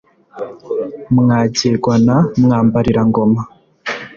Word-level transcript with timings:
mwagirwa 1.19 1.93
na 2.05 2.17
mwambarira-ngoma 2.41 3.41